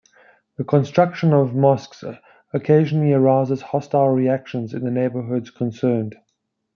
[0.57, 2.03] The construction of mosques
[2.53, 6.15] occasionally arouses hostile reactions in the neighbourhoods concerned.